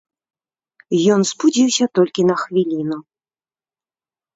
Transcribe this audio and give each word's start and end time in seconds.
Ён 1.17 1.21
спудзіўся 1.33 1.85
толькі 2.01 2.21
на 2.33 2.41
хвіліну. 2.43 2.97